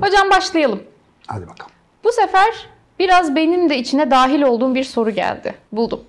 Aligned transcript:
Hocam 0.00 0.30
başlayalım. 0.30 0.82
Hadi 1.26 1.48
bakalım. 1.48 1.72
Bu 2.04 2.12
sefer 2.12 2.68
biraz 2.98 3.36
benim 3.36 3.70
de 3.70 3.78
içine 3.78 4.10
dahil 4.10 4.42
olduğum 4.42 4.74
bir 4.74 4.84
soru 4.84 5.10
geldi. 5.10 5.54
Buldum. 5.72 6.00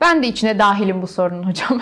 Ben 0.00 0.22
de 0.22 0.26
içine 0.26 0.58
dahilim 0.58 1.02
bu 1.02 1.06
sorunun 1.06 1.42
hocam. 1.42 1.80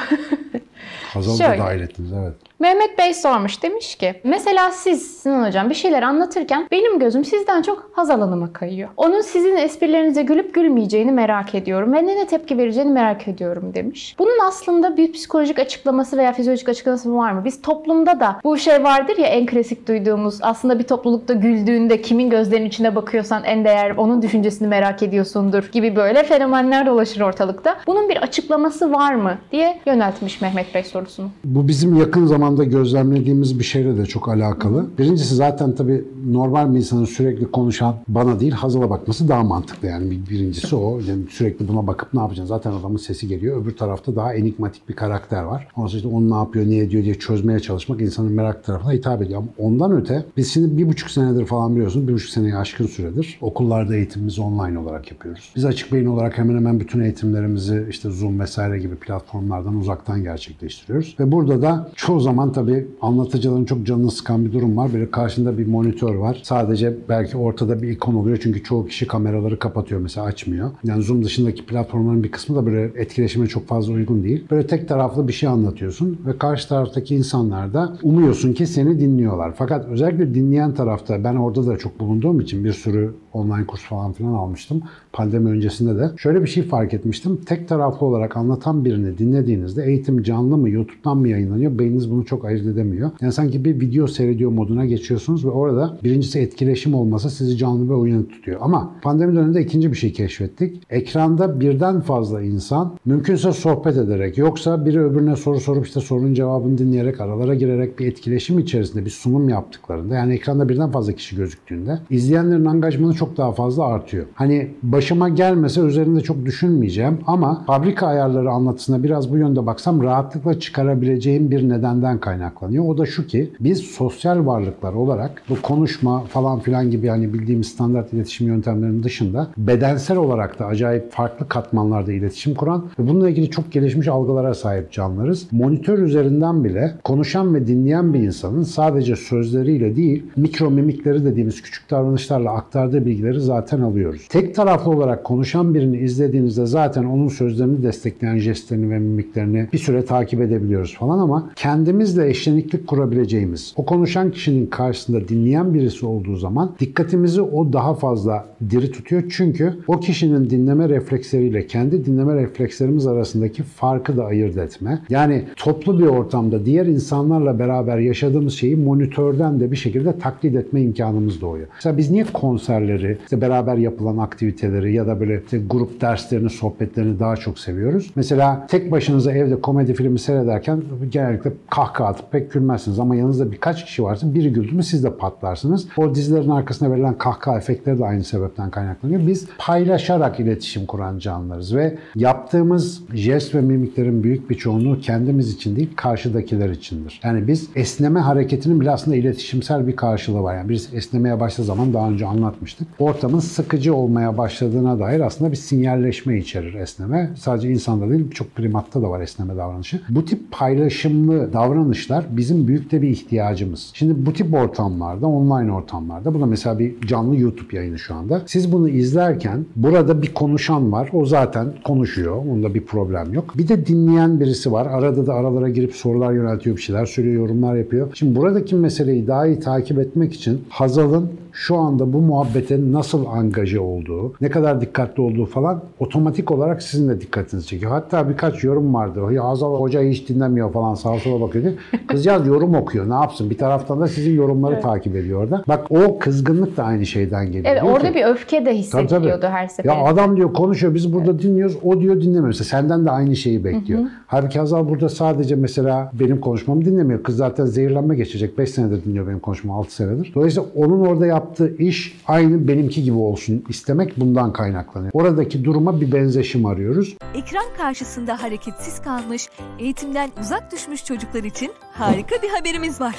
Hazal'ı 1.14 1.38
da 1.38 1.44
Şöyle. 1.46 1.58
dahil 1.62 1.80
ettiniz 1.80 2.12
evet. 2.12 2.34
Mehmet 2.60 2.98
Bey 2.98 3.14
sormuş 3.14 3.62
demiş 3.62 3.94
ki 3.94 4.20
mesela 4.24 4.70
siz 4.70 5.18
Sinan 5.18 5.46
Hocam 5.46 5.70
bir 5.70 5.74
şeyler 5.74 6.02
anlatırken 6.02 6.68
benim 6.70 6.98
gözüm 6.98 7.24
sizden 7.24 7.62
çok 7.62 7.90
Hazal 7.92 8.20
Hanım'a 8.20 8.52
kayıyor. 8.52 8.88
Onun 8.96 9.20
sizin 9.20 9.56
esprilerinize 9.56 10.22
gülüp 10.22 10.54
gülmeyeceğini 10.54 11.12
merak 11.12 11.54
ediyorum 11.54 11.92
ve 11.92 12.06
ne 12.06 12.26
tepki 12.26 12.58
vereceğini 12.58 12.90
merak 12.90 13.28
ediyorum 13.28 13.74
demiş. 13.74 14.16
Bunun 14.18 14.38
aslında 14.46 14.96
bir 14.96 15.12
psikolojik 15.12 15.58
açıklaması 15.58 16.16
veya 16.16 16.32
fizyolojik 16.32 16.68
açıklaması 16.68 17.16
var 17.16 17.32
mı? 17.32 17.44
Biz 17.44 17.62
toplumda 17.62 18.20
da 18.20 18.40
bu 18.44 18.58
şey 18.58 18.84
vardır 18.84 19.18
ya 19.18 19.26
en 19.26 19.46
klasik 19.46 19.88
duyduğumuz 19.88 20.38
aslında 20.42 20.78
bir 20.78 20.84
toplulukta 20.84 21.34
güldüğünde 21.34 22.02
kimin 22.02 22.30
gözlerinin 22.30 22.68
içine 22.68 22.96
bakıyorsan 22.96 23.44
en 23.44 23.64
değer 23.64 23.90
onun 23.96 24.22
düşüncesini 24.22 24.68
merak 24.68 25.02
ediyorsundur 25.02 25.70
gibi 25.72 25.96
böyle 25.96 26.22
fenomenler 26.24 26.86
dolaşır 26.86 27.20
ortalıkta. 27.20 27.76
Bunun 27.86 28.08
bir 28.08 28.16
açıklaması 28.16 28.92
var 28.92 29.14
mı 29.14 29.38
diye 29.52 29.80
yöneltmiş 29.86 30.40
Mehmet 30.40 30.74
Bey 30.74 30.84
sorusunu. 30.84 31.30
Bu 31.44 31.68
bizim 31.68 31.96
yakın 31.96 32.26
zamanda 32.48 32.64
gözlemlediğimiz 32.64 33.58
bir 33.58 33.64
şeyle 33.64 33.96
de 33.98 34.06
çok 34.06 34.28
alakalı. 34.28 34.86
Birincisi 34.98 35.34
zaten 35.34 35.74
tabii 35.74 36.04
normal 36.30 36.72
bir 36.72 36.76
insanın 36.78 37.04
sürekli 37.04 37.50
konuşan 37.50 37.94
bana 38.08 38.40
değil 38.40 38.52
Hazal'a 38.52 38.90
bakması 38.90 39.28
daha 39.28 39.42
mantıklı. 39.44 39.88
Yani 39.88 40.10
bir- 40.10 40.30
birincisi 40.30 40.76
o. 40.76 41.00
Yani 41.08 41.22
sürekli 41.30 41.68
buna 41.68 41.86
bakıp 41.86 42.14
ne 42.14 42.20
yapacaksın? 42.20 42.48
Zaten 42.54 42.72
adamın 42.72 42.96
sesi 42.96 43.28
geliyor. 43.28 43.62
Öbür 43.62 43.76
tarafta 43.76 44.16
daha 44.16 44.34
enigmatik 44.34 44.88
bir 44.88 44.94
karakter 44.94 45.42
var. 45.42 45.68
Ondan 45.76 45.88
sonra 45.88 45.96
işte 45.96 46.08
onu 46.08 46.30
ne 46.30 46.34
yapıyor, 46.34 46.66
ne 46.70 46.76
ediyor 46.76 47.04
diye 47.04 47.14
çözmeye 47.14 47.60
çalışmak 47.60 48.00
insanın 48.00 48.32
merak 48.32 48.64
tarafına 48.64 48.92
hitap 48.92 49.22
ediyor. 49.22 49.38
Ama 49.40 49.48
ondan 49.58 49.92
öte 49.92 50.24
biz 50.36 50.52
şimdi 50.52 50.78
bir 50.78 50.88
buçuk 50.88 51.10
senedir 51.10 51.44
falan 51.46 51.74
biliyorsun. 51.74 52.08
Bir 52.08 52.12
buçuk 52.12 52.30
seneye 52.30 52.56
aşkın 52.56 52.86
süredir 52.86 53.38
okullarda 53.40 53.96
eğitimimizi 53.96 54.40
online 54.40 54.78
olarak 54.78 55.10
yapıyoruz. 55.12 55.52
Biz 55.56 55.64
Açık 55.64 55.92
Beyin 55.92 56.06
olarak 56.06 56.38
hemen 56.38 56.54
hemen 56.56 56.80
bütün 56.80 57.00
eğitimlerimizi 57.00 57.86
işte 57.90 58.10
Zoom 58.10 58.40
vesaire 58.40 58.78
gibi 58.78 58.94
platformlardan 58.96 59.76
uzaktan 59.76 60.22
gerçekleştiriyoruz. 60.22 61.16
Ve 61.20 61.32
burada 61.32 61.62
da 61.62 61.90
çoğu 61.94 62.20
zaman 62.20 62.37
tabii 62.46 62.86
anlatıcıların 63.00 63.64
çok 63.64 63.86
canını 63.86 64.10
sıkan 64.10 64.44
bir 64.44 64.52
durum 64.52 64.76
var. 64.76 64.92
Böyle 64.92 65.10
karşında 65.10 65.58
bir 65.58 65.66
monitör 65.66 66.14
var. 66.14 66.40
Sadece 66.42 66.96
belki 67.08 67.36
ortada 67.36 67.82
bir 67.82 67.88
ikon 67.88 68.14
oluyor 68.14 68.38
çünkü 68.42 68.62
çoğu 68.62 68.86
kişi 68.86 69.06
kameraları 69.06 69.58
kapatıyor 69.58 70.00
mesela 70.00 70.26
açmıyor. 70.26 70.70
Yani 70.84 71.02
Zoom 71.02 71.24
dışındaki 71.24 71.66
platformların 71.66 72.24
bir 72.24 72.30
kısmı 72.30 72.56
da 72.56 72.66
böyle 72.66 73.00
etkileşime 73.00 73.46
çok 73.46 73.66
fazla 73.66 73.92
uygun 73.92 74.22
değil. 74.22 74.44
Böyle 74.50 74.66
tek 74.66 74.88
taraflı 74.88 75.28
bir 75.28 75.32
şey 75.32 75.48
anlatıyorsun 75.48 76.18
ve 76.26 76.38
karşı 76.38 76.68
taraftaki 76.68 77.14
insanlar 77.14 77.74
da 77.74 77.98
umuyorsun 78.02 78.52
ki 78.52 78.66
seni 78.66 79.00
dinliyorlar. 79.00 79.52
Fakat 79.56 79.86
özellikle 79.88 80.34
dinleyen 80.34 80.74
tarafta 80.74 81.24
ben 81.24 81.36
orada 81.36 81.66
da 81.66 81.78
çok 81.78 82.00
bulunduğum 82.00 82.40
için 82.40 82.64
bir 82.64 82.72
sürü 82.72 83.14
online 83.38 83.66
kurs 83.66 83.82
falan 83.82 84.12
filan 84.12 84.32
almıştım. 84.32 84.82
Pandemi 85.12 85.50
öncesinde 85.50 85.98
de. 85.98 86.10
Şöyle 86.16 86.42
bir 86.42 86.46
şey 86.46 86.62
fark 86.62 86.94
etmiştim. 86.94 87.40
Tek 87.46 87.68
taraflı 87.68 88.06
olarak 88.06 88.36
anlatan 88.36 88.84
birini 88.84 89.18
dinlediğinizde 89.18 89.84
eğitim 89.84 90.22
canlı 90.22 90.56
mı, 90.56 90.70
YouTube'dan 90.70 91.16
mı 91.16 91.28
yayınlanıyor? 91.28 91.78
Beyniniz 91.78 92.10
bunu 92.10 92.24
çok 92.24 92.44
ayırt 92.44 92.66
edemiyor. 92.66 93.10
Yani 93.20 93.32
sanki 93.32 93.64
bir 93.64 93.80
video 93.80 94.06
seyrediyor 94.06 94.50
moduna 94.50 94.86
geçiyorsunuz 94.86 95.44
ve 95.44 95.50
orada 95.50 95.98
birincisi 96.04 96.38
etkileşim 96.38 96.94
olması 96.94 97.30
sizi 97.30 97.56
canlı 97.56 97.88
ve 97.90 97.94
uyanık 97.94 98.30
tutuyor. 98.30 98.58
Ama 98.60 98.94
pandemi 99.02 99.36
döneminde 99.36 99.62
ikinci 99.62 99.92
bir 99.92 99.96
şey 99.96 100.12
keşfettik. 100.12 100.82
Ekranda 100.90 101.60
birden 101.60 102.00
fazla 102.00 102.42
insan 102.42 102.96
mümkünse 103.04 103.52
sohbet 103.52 103.96
ederek 103.96 104.38
yoksa 104.38 104.86
biri 104.86 105.00
öbürüne 105.00 105.36
soru 105.36 105.60
sorup 105.60 105.86
işte 105.86 106.00
sorunun 106.00 106.34
cevabını 106.34 106.78
dinleyerek 106.78 107.20
aralara 107.20 107.54
girerek 107.54 107.98
bir 107.98 108.06
etkileşim 108.06 108.58
içerisinde 108.58 109.04
bir 109.04 109.10
sunum 109.10 109.48
yaptıklarında 109.48 110.14
yani 110.14 110.34
ekranda 110.34 110.68
birden 110.68 110.90
fazla 110.90 111.12
kişi 111.12 111.36
gözüktüğünde 111.36 111.98
izleyenlerin 112.10 112.64
angajmanı 112.64 113.14
çok 113.14 113.27
daha 113.36 113.52
fazla 113.52 113.84
artıyor. 113.84 114.26
Hani 114.34 114.70
başıma 114.82 115.28
gelmese 115.28 115.80
üzerinde 115.80 116.20
çok 116.20 116.46
düşünmeyeceğim 116.46 117.18
ama 117.26 117.64
fabrika 117.66 118.06
ayarları 118.06 118.50
anlatısına 118.50 119.02
biraz 119.02 119.32
bu 119.32 119.36
yönde 119.36 119.66
baksam 119.66 120.02
rahatlıkla 120.02 120.60
çıkarabileceğim 120.60 121.50
bir 121.50 121.68
nedenden 121.68 122.18
kaynaklanıyor. 122.18 122.84
O 122.84 122.98
da 122.98 123.06
şu 123.06 123.26
ki 123.26 123.52
biz 123.60 123.78
sosyal 123.78 124.46
varlıklar 124.46 124.92
olarak 124.92 125.42
bu 125.48 125.62
konuşma 125.62 126.20
falan 126.20 126.60
filan 126.60 126.90
gibi 126.90 127.08
hani 127.08 127.34
bildiğimiz 127.34 127.68
standart 127.68 128.12
iletişim 128.12 128.46
yöntemlerinin 128.46 129.02
dışında 129.02 129.48
bedensel 129.58 130.16
olarak 130.16 130.58
da 130.58 130.66
acayip 130.66 131.12
farklı 131.12 131.48
katmanlarda 131.48 132.12
iletişim 132.12 132.54
kuran 132.54 132.84
ve 132.98 133.08
bununla 133.08 133.30
ilgili 133.30 133.50
çok 133.50 133.72
gelişmiş 133.72 134.08
algılara 134.08 134.54
sahip 134.54 134.92
canlılarız. 134.92 135.46
Monitör 135.52 135.98
üzerinden 135.98 136.64
bile 136.64 136.94
konuşan 137.04 137.54
ve 137.54 137.66
dinleyen 137.66 138.14
bir 138.14 138.20
insanın 138.20 138.62
sadece 138.62 139.16
sözleriyle 139.16 139.96
değil 139.96 140.22
mikro 140.36 140.70
mimikleri 140.70 141.24
dediğimiz 141.24 141.62
küçük 141.62 141.90
davranışlarla 141.90 142.52
aktardığı 142.52 143.06
bilgileri 143.08 143.40
zaten 143.40 143.80
alıyoruz. 143.80 144.28
Tek 144.28 144.54
taraflı 144.54 144.90
olarak 144.90 145.24
konuşan 145.24 145.74
birini 145.74 145.96
izlediğinizde 145.98 146.66
zaten 146.66 147.04
onun 147.04 147.28
sözlerini 147.28 147.82
destekleyen 147.82 148.38
jestlerini 148.38 148.90
ve 148.90 148.98
mimiklerini 148.98 149.68
bir 149.72 149.78
süre 149.78 150.04
takip 150.04 150.40
edebiliyoruz 150.40 150.96
falan 150.98 151.18
ama 151.18 151.50
kendimizle 151.56 152.28
eşleniklik 152.28 152.86
kurabileceğimiz, 152.86 153.72
o 153.76 153.84
konuşan 153.84 154.30
kişinin 154.30 154.66
karşısında 154.66 155.28
dinleyen 155.28 155.74
birisi 155.74 156.06
olduğu 156.06 156.36
zaman 156.36 156.74
dikkatimizi 156.80 157.42
o 157.42 157.72
daha 157.72 157.94
fazla 157.94 158.46
diri 158.70 158.90
tutuyor. 158.92 159.22
Çünkü 159.30 159.74
o 159.88 160.00
kişinin 160.00 160.50
dinleme 160.50 160.88
refleksleriyle 160.88 161.66
kendi 161.66 162.04
dinleme 162.04 162.34
reflekslerimiz 162.34 163.06
arasındaki 163.06 163.62
farkı 163.62 164.16
da 164.16 164.24
ayırt 164.24 164.56
etme. 164.56 165.02
Yani 165.08 165.44
toplu 165.56 165.98
bir 165.98 166.06
ortamda 166.06 166.64
diğer 166.64 166.86
insanlarla 166.86 167.58
beraber 167.58 167.98
yaşadığımız 167.98 168.54
şeyi 168.54 168.76
monitörden 168.76 169.60
de 169.60 169.70
bir 169.70 169.76
şekilde 169.76 170.18
taklit 170.18 170.56
etme 170.56 170.82
imkanımız 170.82 171.40
doğuyor. 171.40 171.66
Mesela 171.74 171.96
biz 171.96 172.10
niye 172.10 172.24
konserleri, 172.32 172.97
işte 172.98 173.40
beraber 173.40 173.76
yapılan 173.76 174.18
aktiviteleri 174.18 174.94
ya 174.94 175.06
da 175.06 175.20
böyle 175.20 175.42
işte 175.44 175.58
grup 175.70 176.00
derslerini, 176.00 176.50
sohbetlerini 176.50 177.20
daha 177.20 177.36
çok 177.36 177.58
seviyoruz? 177.58 178.10
Mesela 178.16 178.66
tek 178.66 178.90
başınıza 178.90 179.32
evde 179.32 179.60
komedi 179.60 179.94
filmi 179.94 180.18
seyrederken 180.18 180.82
genellikle 181.10 181.52
kahkaha 181.70 182.08
atıp 182.08 182.32
pek 182.32 182.52
gülmezsiniz 182.52 182.98
ama 182.98 183.16
yanınızda 183.16 183.52
birkaç 183.52 183.84
kişi 183.84 184.02
varsa 184.02 184.34
biri 184.34 184.52
güldü 184.52 184.74
mü 184.74 184.82
siz 184.82 185.04
de 185.04 185.16
patlarsınız. 185.16 185.88
O 185.96 186.14
dizilerin 186.14 186.50
arkasına 186.50 186.90
verilen 186.90 187.18
kahkaha 187.18 187.56
efektleri 187.56 187.98
de 187.98 188.04
aynı 188.04 188.24
sebepten 188.24 188.70
kaynaklanıyor. 188.70 189.26
Biz 189.26 189.46
paylaşarak 189.58 190.40
iletişim 190.40 190.86
kuran 190.86 191.18
canlılarız 191.18 191.76
ve 191.76 191.98
yaptığımız 192.14 193.02
jest 193.14 193.54
ve 193.54 193.60
mimiklerin 193.60 194.22
büyük 194.22 194.50
bir 194.50 194.54
çoğunluğu 194.54 195.00
kendimiz 195.00 195.54
için 195.54 195.76
değil 195.76 195.90
karşıdakiler 195.96 196.70
içindir. 196.70 197.20
Yani 197.24 197.48
biz 197.48 197.68
esneme 197.76 198.20
hareketinin 198.20 198.80
bile 198.80 198.90
aslında 198.90 199.16
iletişimsel 199.16 199.86
bir 199.86 199.96
karşılığı 199.96 200.42
var. 200.42 200.56
Yani 200.56 200.68
birisi 200.68 200.96
esnemeye 200.96 201.40
başladığı 201.40 201.66
zaman 201.66 201.94
daha 201.94 202.10
önce 202.10 202.26
anlatmıştık. 202.26 202.87
Ortamın 202.98 203.38
sıkıcı 203.38 203.94
olmaya 203.94 204.38
başladığına 204.38 204.98
dair 204.98 205.20
aslında 205.20 205.50
bir 205.50 205.56
sinyalleşme 205.56 206.38
içerir 206.38 206.74
esneme. 206.74 207.30
Sadece 207.36 207.68
insanda 207.70 208.10
değil 208.10 208.30
birçok 208.30 208.56
primatta 208.56 209.02
da 209.02 209.10
var 209.10 209.20
esneme 209.20 209.56
davranışı. 209.56 210.00
Bu 210.08 210.24
tip 210.24 210.52
paylaşımlı 210.52 211.52
davranışlar 211.52 212.24
bizim 212.30 212.68
büyük 212.68 212.92
de 212.92 213.02
bir 213.02 213.08
ihtiyacımız. 213.08 213.90
Şimdi 213.94 214.26
bu 214.26 214.32
tip 214.32 214.54
ortamlarda, 214.54 215.26
online 215.26 215.72
ortamlarda, 215.72 216.34
bu 216.34 216.40
da 216.40 216.46
mesela 216.46 216.78
bir 216.78 217.00
canlı 217.06 217.36
YouTube 217.36 217.76
yayını 217.76 217.98
şu 217.98 218.14
anda. 218.14 218.42
Siz 218.46 218.72
bunu 218.72 218.88
izlerken 218.88 219.66
burada 219.76 220.22
bir 220.22 220.34
konuşan 220.34 220.92
var. 220.92 221.10
O 221.12 221.26
zaten 221.26 221.66
konuşuyor. 221.84 222.36
Onda 222.36 222.74
bir 222.74 222.84
problem 222.84 223.34
yok. 223.34 223.58
Bir 223.58 223.68
de 223.68 223.86
dinleyen 223.86 224.40
birisi 224.40 224.72
var. 224.72 224.86
Arada 224.86 225.26
da 225.26 225.34
aralara 225.34 225.68
girip 225.68 225.94
sorular 225.94 226.32
yöneltiyor, 226.32 226.76
bir 226.76 226.82
şeyler 226.82 227.06
söylüyor, 227.06 227.42
yorumlar 227.42 227.76
yapıyor. 227.76 228.10
Şimdi 228.14 228.36
buradaki 228.36 228.74
meseleyi 228.74 229.26
daha 229.26 229.46
iyi 229.46 229.60
takip 229.60 229.98
etmek 229.98 230.32
için 230.32 230.60
Hazal'ın 230.68 231.30
şu 231.52 231.76
anda 231.76 232.12
bu 232.12 232.20
muhabbete 232.20 232.76
nasıl 232.78 233.26
angaje 233.26 233.80
olduğu, 233.80 234.32
ne 234.40 234.50
kadar 234.50 234.80
dikkatli 234.80 235.20
olduğu 235.22 235.46
falan 235.46 235.82
otomatik 235.98 236.50
olarak 236.50 236.82
sizin 236.82 237.08
de 237.08 237.20
dikkatinizi 237.20 237.66
çekiyor. 237.66 237.92
Hatta 237.92 238.28
birkaç 238.28 238.64
yorum 238.64 238.94
vardı. 238.94 239.20
Ya 239.32 239.44
Hazal 239.44 239.74
Hoca 239.80 240.02
hiç 240.02 240.28
dinlemiyor 240.28 240.72
falan 240.72 240.94
sağa 240.94 241.18
sola 241.18 241.40
bakıyor 241.40 241.64
diye. 241.64 241.74
Kızcağız 242.06 242.46
yorum 242.46 242.74
okuyor. 242.74 243.10
Ne 243.10 243.14
yapsın? 243.14 243.50
Bir 243.50 243.58
taraftan 243.58 244.00
da 244.00 244.06
sizin 244.08 244.34
yorumları 244.36 244.80
takip 244.80 245.16
ediyor 245.16 245.42
orada. 245.42 245.62
Bak 245.68 245.86
o 245.90 246.18
kızgınlık 246.18 246.76
da 246.76 246.84
aynı 246.84 247.06
şeyden 247.06 247.46
geliyor. 247.46 247.64
Evet 247.68 247.82
Diyor 247.82 247.94
orada 247.94 248.08
ki, 248.08 248.14
bir 248.14 248.24
öfke 248.24 248.60
de 248.60 248.64
Tabii, 248.64 248.76
hissediliyordu 248.76 249.40
tabii. 249.40 249.52
her 249.52 249.62
Ya 249.62 249.68
seferinde. 249.68 250.02
adam 250.02 250.36
diyor 250.36 250.52
konuşuyor 250.52 250.94
biz 250.94 251.12
burada 251.12 251.38
dinliyoruz 251.38 251.76
o 251.84 252.00
diyor 252.00 252.16
dinlemiyor. 252.20 252.46
Mesela 252.46 252.64
senden 252.64 253.06
de 253.06 253.10
aynı 253.10 253.36
şeyi 253.36 253.64
bekliyor. 253.64 254.00
Halbuki 254.26 254.58
Hazal 254.58 254.88
burada 254.88 255.08
sadece 255.08 255.54
mesela 255.54 256.10
benim 256.20 256.40
konuşmamı 256.40 256.84
dinlemiyor. 256.84 257.22
Kız 257.22 257.36
zaten 257.36 257.64
zehirlenme 257.64 258.16
geçecek. 258.16 258.58
5 258.58 258.70
senedir 258.70 259.04
dinliyor 259.04 259.26
benim 259.26 259.38
konuşmamı 259.38 259.78
6 259.78 259.94
senedir. 259.94 260.32
Dolayısıyla 260.34 260.68
onun 260.76 261.00
orada 261.00 261.26
yaptığı 261.26 261.76
iş 261.76 262.20
aynı 262.26 262.67
benimki 262.68 263.02
gibi 263.02 263.16
olsun 263.16 263.64
istemek 263.68 264.20
bundan 264.20 264.52
kaynaklanıyor. 264.52 265.10
Oradaki 265.14 265.64
duruma 265.64 266.00
bir 266.00 266.12
benzeşim 266.12 266.66
arıyoruz. 266.66 267.16
Ekran 267.34 267.66
karşısında 267.76 268.42
hareketsiz 268.42 269.02
kalmış, 269.02 269.48
eğitimden 269.78 270.30
uzak 270.40 270.72
düşmüş 270.72 271.04
çocuklar 271.04 271.44
için 271.44 271.72
harika 271.92 272.42
bir 272.42 272.48
haberimiz 272.48 273.00
var. 273.00 273.16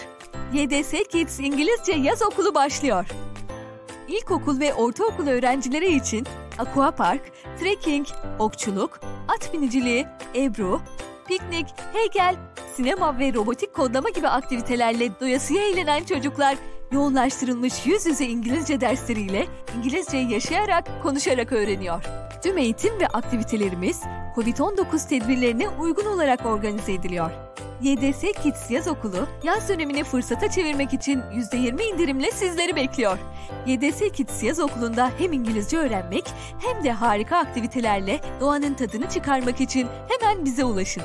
YDS 0.54 0.94
Kids 1.12 1.40
İngilizce 1.40 1.92
Yaz 1.92 2.22
Okulu 2.22 2.56
başlıyor. 2.56 3.06
İlkokul 4.08 4.60
ve 4.60 4.74
ortaokul 4.74 5.28
öğrencileri 5.28 5.96
için 5.96 6.28
aquapark, 6.58 7.22
trekking, 7.60 8.08
okçuluk, 8.40 9.00
at 9.28 9.54
biniciliği, 9.54 10.06
ebru, 10.36 10.80
piknik, 11.28 11.66
heykel, 11.94 12.36
sinema 12.76 13.20
ve 13.20 13.34
robotik 13.34 13.74
kodlama 13.74 14.10
gibi 14.10 14.28
aktivitelerle 14.28 15.10
doyasıya 15.22 15.64
eğlenen 15.64 16.04
çocuklar 16.04 16.58
yoğunlaştırılmış 16.92 17.86
yüz 17.86 18.06
yüze 18.06 18.26
İngilizce 18.26 18.82
dersleriyle 18.82 19.46
İngilizceyi 19.78 20.32
yaşayarak, 20.32 21.04
konuşarak 21.04 21.52
öğreniyor. 21.52 22.04
Tüm 22.44 22.58
eğitim 22.58 23.00
ve 23.00 23.08
aktivitelerimiz 23.08 24.02
COVID-19 24.36 25.10
tedbirlerine 25.10 25.70
uygun 25.70 26.06
olarak 26.06 26.46
organize 26.46 26.94
ediliyor. 26.94 27.32
YDS 27.82 28.22
Kids 28.44 28.72
Yaz 28.72 28.88
Okulu 28.88 29.28
yaz 29.44 29.70
dönemini 29.70 30.04
fırsata 30.04 30.50
çevirmek 30.50 30.94
için 30.94 31.22
%20 31.22 31.84
indirimle 31.84 32.32
sizleri 32.32 32.76
bekliyor. 32.76 33.18
YDS 33.68 34.00
Kids 34.14 34.44
Yaz 34.44 34.60
Okulu'nda 34.60 35.12
hem 35.18 35.34
İngilizce 35.34 35.78
öğrenmek 35.78 36.34
hem 36.60 36.84
de 36.84 36.92
harika 36.92 37.38
aktivitelerle 37.38 38.20
doğanın 38.40 38.74
tadını 38.74 39.10
çıkarmak 39.10 39.62
için 39.62 39.88
hemen 40.08 40.46
bize 40.46 40.64
ulaşın. 40.64 41.04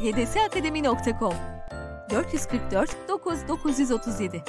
ydsakademi.com 0.00 1.34
444 2.10 3.08
9937 3.08 4.42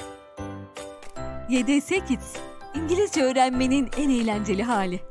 YDS 1.49 1.87
Kids 1.87 2.35
İngilizce 2.75 3.23
öğrenmenin 3.23 3.89
en 3.97 4.09
eğlenceli 4.09 4.63
hali. 4.63 5.01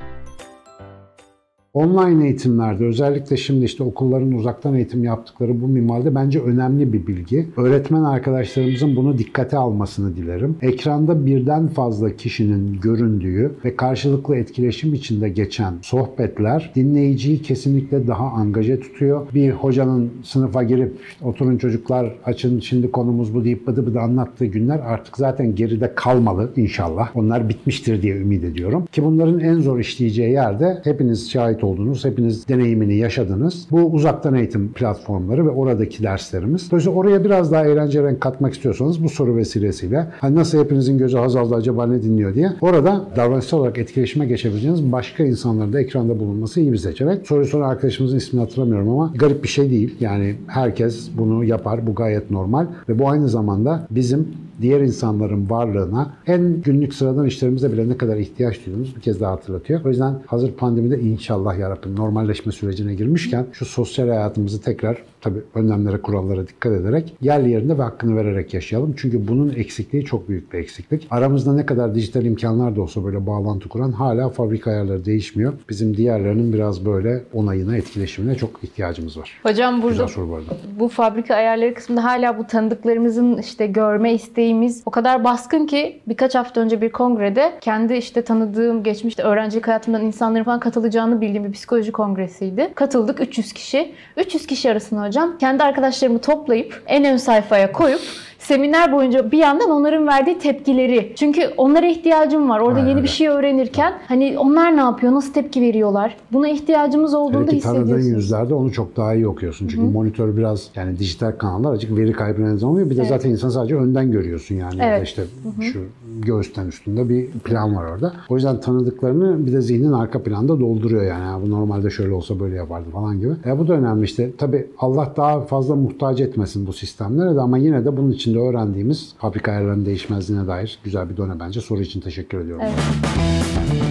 Online 1.75 2.25
eğitimlerde 2.25 2.85
özellikle 2.85 3.37
şimdi 3.37 3.65
işte 3.65 3.82
okulların 3.85 4.32
uzaktan 4.32 4.75
eğitim 4.75 5.05
yaptıkları 5.05 5.61
bu 5.61 5.69
minvalde 5.69 6.15
bence 6.15 6.41
önemli 6.41 6.93
bir 6.93 7.06
bilgi. 7.06 7.47
Öğretmen 7.56 8.03
arkadaşlarımızın 8.03 8.97
bunu 8.97 9.19
dikkate 9.19 9.56
almasını 9.56 10.17
dilerim. 10.17 10.56
Ekranda 10.62 11.26
birden 11.26 11.69
fazla 11.69 12.17
kişinin 12.17 12.81
göründüğü 12.81 13.53
ve 13.65 13.76
karşılıklı 13.76 14.37
etkileşim 14.37 14.94
içinde 14.94 15.29
geçen 15.29 15.75
sohbetler 15.82 16.73
dinleyiciyi 16.75 17.43
kesinlikle 17.43 18.06
daha 18.06 18.25
angaje 18.25 18.81
tutuyor. 18.81 19.26
Bir 19.35 19.50
hocanın 19.50 20.11
sınıfa 20.23 20.62
girip 20.62 20.93
"İşte 21.09 21.25
oturun 21.25 21.59
çocuklar 21.59 22.15
açın 22.25 22.61
şimdi 22.61 22.91
konumuz 22.91 23.35
bu 23.35 23.44
deyip 23.44 23.67
bıdı 23.67 23.87
bıdı 23.87 24.00
anlattığı 24.00 24.47
günler 24.47 24.79
artık 24.79 25.17
zaten 25.17 25.55
geride 25.55 25.93
kalmalı 25.94 26.50
inşallah. 26.56 27.17
Onlar 27.17 27.49
bitmiştir 27.49 28.03
diye 28.03 28.17
ümit 28.17 28.44
ediyorum. 28.44 28.85
Ki 28.93 29.05
bunların 29.05 29.41
en 29.41 29.61
zor 29.61 29.79
işleyeceği 29.79 30.32
yerde 30.32 30.81
hepiniz 30.85 31.31
şahit 31.31 31.63
oldunuz, 31.64 32.05
hepiniz 32.05 32.49
deneyimini 32.49 32.96
yaşadınız. 32.96 33.66
Bu 33.70 33.81
uzaktan 33.81 34.34
eğitim 34.34 34.72
platformları 34.72 35.46
ve 35.46 35.50
oradaki 35.50 36.02
derslerimiz. 36.02 36.70
Dolayısıyla 36.70 36.99
oraya 36.99 37.25
biraz 37.25 37.52
daha 37.52 37.66
eğlence 37.66 38.02
renk 38.02 38.20
katmak 38.20 38.55
istiyorsanız 38.55 39.05
bu 39.05 39.08
soru 39.08 39.37
vesilesiyle 39.37 40.06
hani 40.20 40.37
nasıl 40.37 40.58
hepinizin 40.64 40.99
gözü 40.99 41.19
Hazal'da 41.19 41.56
acaba 41.56 41.87
ne 41.87 42.02
dinliyor 42.02 42.34
diye 42.34 42.52
orada 42.61 43.05
davranışsal 43.16 43.58
olarak 43.58 43.78
etkileşime 43.78 44.26
geçebileceğiniz 44.26 44.93
başka 44.93 45.25
insanların 45.25 45.72
da 45.72 45.81
ekranda 45.81 46.20
bulunması 46.20 46.61
iyi 46.61 46.72
bir 46.72 46.78
seçenek. 46.78 47.26
Soruyu 47.26 47.46
soran 47.46 47.69
arkadaşımızın 47.69 48.16
ismini 48.16 48.43
hatırlamıyorum 48.43 48.88
ama 48.88 49.12
garip 49.14 49.43
bir 49.43 49.49
şey 49.49 49.70
değil. 49.70 49.94
Yani 50.00 50.34
herkes 50.46 51.11
bunu 51.19 51.44
yapar. 51.44 51.87
Bu 51.87 51.94
gayet 51.94 52.31
normal 52.31 52.66
ve 52.88 52.99
bu 52.99 53.08
aynı 53.08 53.28
zamanda 53.28 53.87
bizim 53.90 54.28
diğer 54.60 54.80
insanların 54.80 55.50
varlığına 55.50 56.16
en 56.26 56.62
günlük 56.62 56.94
sıradan 56.94 57.26
işlerimizde 57.26 57.72
bile 57.72 57.88
ne 57.88 57.96
kadar 57.96 58.16
ihtiyaç 58.16 58.66
duyduğumuzu 58.66 58.96
bir 58.96 59.00
kez 59.00 59.20
daha 59.20 59.32
hatırlatıyor. 59.32 59.84
O 59.84 59.88
yüzden 59.88 60.22
hazır 60.26 60.52
pandemide 60.52 61.00
inşallah 61.00 61.58
yarabbim 61.58 61.96
normalleşme 61.96 62.52
sürecine 62.52 62.94
girmişken 62.94 63.46
şu 63.52 63.64
sosyal 63.64 64.08
hayatımızı 64.08 64.60
tekrar 64.60 65.02
tabii 65.25 65.41
önlemlere, 65.55 66.03
kurallara 66.03 66.47
dikkat 66.49 66.73
ederek 66.73 67.15
yerli 67.21 67.50
yerinde 67.50 67.79
ve 67.79 67.82
hakkını 67.82 68.17
vererek 68.17 68.55
yaşayalım. 68.55 68.94
Çünkü 68.99 69.29
bunun 69.29 69.49
eksikliği 69.56 70.05
çok 70.05 70.29
büyük 70.29 70.53
bir 70.53 70.59
eksiklik. 70.59 71.06
Aramızda 71.11 71.53
ne 71.55 71.67
kadar 71.67 71.94
dijital 71.94 72.25
imkanlar 72.25 72.76
da 72.76 72.82
olsa 72.82 73.05
böyle 73.05 73.26
bağlantı 73.26 73.69
kuran 73.69 73.93
hala 73.93 74.29
fabrika 74.29 74.71
ayarları 74.71 75.05
değişmiyor. 75.05 75.53
Bizim 75.69 75.97
diğerlerinin 75.97 76.53
biraz 76.53 76.87
böyle 76.87 77.23
onayına, 77.32 77.76
etkileşimine 77.76 78.35
çok 78.35 78.50
ihtiyacımız 78.65 79.19
var. 79.19 79.41
Hocam 79.43 79.82
burada 79.82 79.91
Güzel 79.93 80.06
soru 80.06 80.31
bu 80.31 80.35
arada. 80.35 80.56
bu 80.81 80.88
fabrika 80.88 81.35
ayarları 81.35 81.75
kısmında 81.75 82.05
hala 82.05 82.38
bu 82.38 82.47
tanıdıklarımızın 82.47 83.37
işte 83.38 83.67
görme 83.67 84.15
isteğimiz 84.15 84.82
o 84.87 84.91
kadar 84.91 85.25
baskın 85.25 85.67
ki 85.67 86.00
birkaç 86.09 86.35
hafta 86.35 86.61
önce 86.61 86.81
bir 86.81 86.93
kongrede 86.93 87.53
kendi 87.61 87.94
işte 87.94 88.23
tanıdığım 88.23 88.82
geçmişte 88.82 89.23
öğrencilik 89.23 89.69
hayatımdan 89.69 90.03
insanların 90.03 90.44
falan 90.44 90.61
katılacağını 90.61 91.21
bildiğim 91.21 91.44
bir 91.44 91.53
psikoloji 91.53 91.93
kongresiydi. 91.93 92.73
Katıldık 92.75 93.21
300 93.21 93.53
kişi. 93.53 93.93
300 94.17 94.47
kişi 94.47 94.71
arasında 94.71 95.06
hocam 95.06 95.13
kendi 95.40 95.62
arkadaşlarımı 95.62 96.20
toplayıp 96.20 96.82
en 96.87 97.05
ön 97.05 97.16
sayfaya 97.16 97.72
koyup 97.72 98.00
seminer 98.44 98.93
boyunca 98.93 99.32
bir 99.32 99.38
yandan 99.38 99.70
onların 99.70 100.06
verdiği 100.06 100.38
tepkileri. 100.38 101.12
Çünkü 101.17 101.41
onlara 101.56 101.87
ihtiyacım 101.87 102.49
var. 102.49 102.61
Orada 102.61 102.79
Aynen 102.79 102.88
yeni 102.88 103.02
bir 103.02 103.08
şey 103.08 103.29
öğrenirken 103.29 103.93
hani 104.08 104.38
onlar 104.38 104.76
ne 104.76 104.81
yapıyor? 104.81 105.12
Nasıl 105.12 105.32
tepki 105.32 105.61
veriyorlar? 105.61 106.17
Buna 106.32 106.49
ihtiyacımız 106.49 107.14
olduğunu 107.14 107.43
Hele 107.43 107.46
da 107.46 107.50
ki 107.50 107.61
tanıdığın 107.61 108.02
yüzlerde 108.02 108.55
onu 108.55 108.73
çok 108.73 108.96
daha 108.96 109.14
iyi 109.14 109.29
okuyorsun. 109.29 109.69
Çünkü 109.69 109.87
monitör 109.87 110.37
biraz 110.37 110.70
yani 110.75 110.99
dijital 110.99 111.32
kanallar 111.32 111.73
açık 111.73 111.96
veri 111.96 112.12
kaybına 112.12 112.52
neden 112.52 112.67
oluyor. 112.67 112.91
Bir 112.91 112.96
de 112.96 113.05
zaten 113.05 113.31
insan 113.31 113.49
sadece 113.49 113.76
önden 113.76 114.12
görüyorsun 114.12 114.55
yani. 114.55 114.75
Ya 114.75 114.81
da 114.81 114.85
Evet. 114.85 115.06
işte 115.06 115.23
şu 115.61 115.81
göğüsten 116.23 116.67
üstünde 116.67 117.08
bir 117.08 117.26
plan 117.26 117.76
var 117.76 117.85
orada. 117.85 118.12
O 118.29 118.35
yüzden 118.35 118.61
tanıdıklarını 118.61 119.47
bir 119.47 119.52
de 119.52 119.61
zihnin 119.61 119.93
arka 119.93 120.23
planda 120.23 120.61
dolduruyor 120.61 121.02
yani. 121.02 121.25
Ya 121.25 121.38
bu 121.47 121.50
normalde 121.50 121.90
şöyle 121.90 122.12
olsa 122.12 122.40
böyle 122.40 122.56
yapardı 122.56 122.90
falan 122.90 123.20
gibi. 123.20 123.32
E 123.47 123.58
bu 123.58 123.69
da 123.69 123.73
önemli 123.73 124.05
işte. 124.05 124.31
Tabii 124.38 124.67
Allah 124.79 125.12
daha 125.17 125.40
fazla 125.40 125.75
muhtaç 125.75 126.20
etmesin 126.20 126.67
bu 126.67 126.73
sistemlere 126.73 127.35
de 127.35 127.40
ama 127.40 127.58
yine 127.58 127.85
de 127.85 127.97
bunun 127.97 128.11
içinde 128.34 128.48
öğrendiğimiz 128.48 129.14
fabrika 129.19 129.52
ayarlarının 129.52 129.86
değişmezliğine 129.86 130.46
dair 130.46 130.78
güzel 130.84 131.10
bir 131.10 131.16
done 131.16 131.40
bence. 131.40 131.60
Soru 131.60 131.81
için 131.81 132.00
teşekkür 132.00 132.38
ediyorum. 132.38 132.64
Evet. 132.66 133.83